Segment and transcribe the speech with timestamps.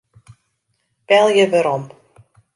[1.07, 1.83] Belje werom.